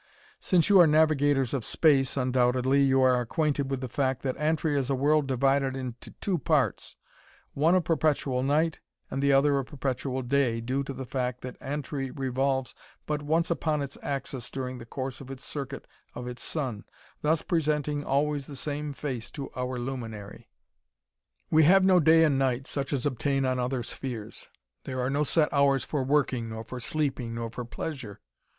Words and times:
"Since 0.39 0.67
you 0.67 0.79
are 0.79 0.87
navigators 0.87 1.53
of 1.53 1.63
space, 1.63 2.17
undoubtedly, 2.17 2.81
you 2.81 3.03
are 3.03 3.21
acquainted 3.21 3.69
with 3.69 3.81
the 3.81 3.87
fact 3.87 4.23
that 4.23 4.35
Antri 4.37 4.75
is 4.75 4.89
a 4.89 4.95
world 4.95 5.27
divided 5.27 5.75
into 5.75 6.09
two 6.19 6.39
parts; 6.39 6.95
one 7.53 7.75
of 7.75 7.83
perpetual 7.83 8.41
night, 8.41 8.79
and 9.11 9.21
the 9.21 9.31
other 9.31 9.59
of 9.59 9.67
perpetual 9.67 10.23
day, 10.23 10.59
due 10.59 10.81
to 10.85 10.93
the 10.95 11.05
fact 11.05 11.41
that 11.41 11.55
Antri 11.61 12.09
revolves 12.09 12.73
but 13.05 13.21
once 13.21 13.51
upon 13.51 13.83
its 13.83 13.95
axis 14.01 14.49
during 14.49 14.79
the 14.79 14.87
course 14.87 15.21
of 15.21 15.29
its 15.29 15.45
circuit 15.45 15.85
of 16.15 16.25
its 16.27 16.41
sun, 16.41 16.83
thus 17.21 17.43
presenting 17.43 18.03
always 18.03 18.47
the 18.47 18.55
same 18.55 18.93
face 18.93 19.29
to 19.29 19.51
our 19.55 19.77
luminary. 19.77 20.49
"We 21.51 21.65
have 21.65 21.85
no 21.85 21.99
day 21.99 22.23
and 22.23 22.39
night, 22.39 22.65
such 22.65 22.91
as 22.91 23.05
obtain 23.05 23.45
on 23.45 23.59
other 23.59 23.83
spheres. 23.83 24.49
There 24.85 24.99
are 24.99 25.11
no 25.11 25.21
set 25.21 25.53
hours 25.53 25.83
for 25.83 26.03
working 26.03 26.49
nor 26.49 26.63
for 26.63 26.79
sleeping 26.79 27.35
nor 27.35 27.51
for 27.51 27.65
pleasure. 27.65 28.19